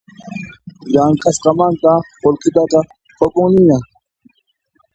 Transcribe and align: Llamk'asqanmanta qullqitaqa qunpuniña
Llamk'asqanmanta 0.91 1.91
qullqitaqa 2.21 2.81
qunpuniña 3.17 3.77